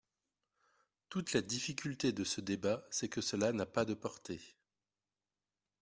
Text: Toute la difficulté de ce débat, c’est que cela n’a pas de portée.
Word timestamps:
Toute 1.09 1.31
la 1.33 1.41
difficulté 1.43 2.11
de 2.11 2.23
ce 2.23 2.41
débat, 2.41 2.87
c’est 2.89 3.07
que 3.07 3.21
cela 3.21 3.53
n’a 3.53 3.67
pas 3.67 3.85
de 3.85 3.93
portée. 3.93 4.41